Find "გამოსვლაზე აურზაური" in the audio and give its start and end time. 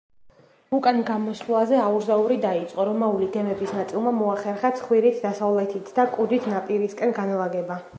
1.09-2.39